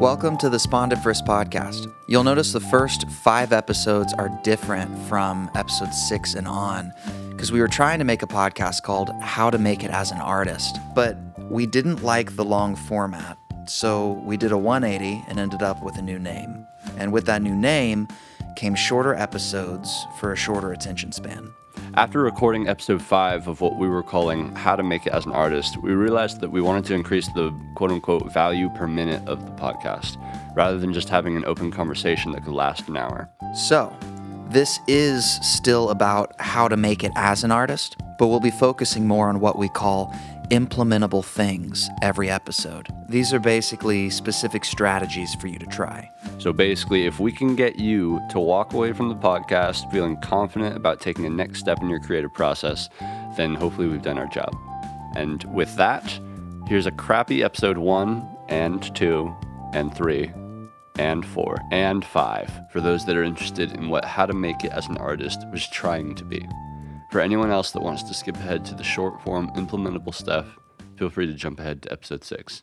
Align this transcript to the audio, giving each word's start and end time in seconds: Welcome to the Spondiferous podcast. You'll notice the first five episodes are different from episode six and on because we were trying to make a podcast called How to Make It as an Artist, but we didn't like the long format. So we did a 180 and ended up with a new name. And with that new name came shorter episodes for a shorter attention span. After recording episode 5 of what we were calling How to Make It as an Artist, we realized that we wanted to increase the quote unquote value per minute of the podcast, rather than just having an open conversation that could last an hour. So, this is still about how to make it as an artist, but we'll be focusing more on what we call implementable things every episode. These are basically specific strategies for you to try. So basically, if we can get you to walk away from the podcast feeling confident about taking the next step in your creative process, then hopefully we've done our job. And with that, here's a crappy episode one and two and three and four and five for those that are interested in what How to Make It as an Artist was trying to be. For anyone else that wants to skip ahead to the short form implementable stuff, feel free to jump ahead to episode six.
Welcome 0.00 0.38
to 0.38 0.48
the 0.48 0.58
Spondiferous 0.58 1.20
podcast. 1.20 1.92
You'll 2.08 2.24
notice 2.24 2.54
the 2.54 2.58
first 2.58 3.06
five 3.10 3.52
episodes 3.52 4.14
are 4.14 4.30
different 4.42 4.98
from 5.00 5.50
episode 5.54 5.92
six 5.92 6.32
and 6.32 6.48
on 6.48 6.90
because 7.28 7.52
we 7.52 7.60
were 7.60 7.68
trying 7.68 7.98
to 7.98 8.06
make 8.06 8.22
a 8.22 8.26
podcast 8.26 8.80
called 8.82 9.10
How 9.20 9.50
to 9.50 9.58
Make 9.58 9.84
It 9.84 9.90
as 9.90 10.10
an 10.10 10.16
Artist, 10.16 10.78
but 10.94 11.18
we 11.50 11.66
didn't 11.66 12.02
like 12.02 12.36
the 12.36 12.46
long 12.46 12.76
format. 12.76 13.36
So 13.66 14.12
we 14.24 14.38
did 14.38 14.52
a 14.52 14.56
180 14.56 15.22
and 15.28 15.38
ended 15.38 15.60
up 15.60 15.82
with 15.82 15.98
a 15.98 16.02
new 16.02 16.18
name. 16.18 16.66
And 16.96 17.12
with 17.12 17.26
that 17.26 17.42
new 17.42 17.54
name 17.54 18.08
came 18.56 18.74
shorter 18.74 19.14
episodes 19.14 20.06
for 20.18 20.32
a 20.32 20.36
shorter 20.36 20.72
attention 20.72 21.12
span. 21.12 21.52
After 21.94 22.20
recording 22.20 22.68
episode 22.68 23.02
5 23.02 23.48
of 23.48 23.60
what 23.60 23.76
we 23.76 23.88
were 23.88 24.02
calling 24.02 24.54
How 24.54 24.76
to 24.76 24.82
Make 24.82 25.06
It 25.06 25.12
as 25.12 25.26
an 25.26 25.32
Artist, 25.32 25.76
we 25.82 25.92
realized 25.92 26.40
that 26.40 26.50
we 26.50 26.60
wanted 26.60 26.84
to 26.86 26.94
increase 26.94 27.26
the 27.28 27.52
quote 27.74 27.90
unquote 27.90 28.32
value 28.32 28.68
per 28.70 28.86
minute 28.86 29.26
of 29.26 29.44
the 29.44 29.52
podcast, 29.52 30.16
rather 30.54 30.78
than 30.78 30.92
just 30.92 31.08
having 31.08 31.36
an 31.36 31.44
open 31.44 31.70
conversation 31.70 32.32
that 32.32 32.44
could 32.44 32.52
last 32.52 32.88
an 32.88 32.96
hour. 32.96 33.28
So, 33.54 33.96
this 34.50 34.78
is 34.86 35.24
still 35.42 35.90
about 35.90 36.34
how 36.40 36.68
to 36.68 36.76
make 36.76 37.02
it 37.02 37.12
as 37.16 37.44
an 37.44 37.50
artist, 37.50 37.96
but 38.18 38.28
we'll 38.28 38.40
be 38.40 38.50
focusing 38.50 39.06
more 39.06 39.28
on 39.28 39.40
what 39.40 39.58
we 39.58 39.68
call 39.68 40.14
implementable 40.50 41.24
things 41.24 41.88
every 42.02 42.28
episode. 42.28 42.88
These 43.08 43.32
are 43.32 43.38
basically 43.38 44.10
specific 44.10 44.64
strategies 44.64 45.34
for 45.36 45.46
you 45.46 45.58
to 45.58 45.66
try. 45.66 46.10
So 46.38 46.52
basically, 46.52 47.06
if 47.06 47.20
we 47.20 47.32
can 47.32 47.56
get 47.56 47.78
you 47.78 48.20
to 48.30 48.40
walk 48.40 48.72
away 48.72 48.92
from 48.92 49.08
the 49.08 49.14
podcast 49.14 49.90
feeling 49.90 50.16
confident 50.20 50.76
about 50.76 51.00
taking 51.00 51.24
the 51.24 51.30
next 51.30 51.60
step 51.60 51.80
in 51.80 51.88
your 51.88 52.00
creative 52.00 52.34
process, 52.34 52.88
then 53.36 53.54
hopefully 53.54 53.88
we've 53.88 54.02
done 54.02 54.18
our 54.18 54.28
job. 54.28 54.54
And 55.16 55.44
with 55.54 55.74
that, 55.76 56.18
here's 56.66 56.86
a 56.86 56.92
crappy 56.92 57.42
episode 57.42 57.78
one 57.78 58.28
and 58.48 58.94
two 58.94 59.34
and 59.72 59.94
three 59.94 60.32
and 60.98 61.24
four 61.24 61.56
and 61.70 62.04
five 62.04 62.50
for 62.72 62.80
those 62.80 63.06
that 63.06 63.16
are 63.16 63.22
interested 63.22 63.72
in 63.72 63.88
what 63.88 64.04
How 64.04 64.26
to 64.26 64.34
Make 64.34 64.64
It 64.64 64.72
as 64.72 64.86
an 64.88 64.98
Artist 64.98 65.46
was 65.50 65.66
trying 65.68 66.14
to 66.16 66.24
be. 66.24 66.44
For 67.10 67.20
anyone 67.20 67.50
else 67.50 67.72
that 67.72 67.82
wants 67.82 68.04
to 68.04 68.14
skip 68.14 68.36
ahead 68.36 68.64
to 68.66 68.74
the 68.76 68.84
short 68.84 69.20
form 69.22 69.50
implementable 69.56 70.14
stuff, 70.14 70.46
feel 70.96 71.10
free 71.10 71.26
to 71.26 71.34
jump 71.34 71.58
ahead 71.58 71.82
to 71.82 71.92
episode 71.92 72.22
six. 72.22 72.62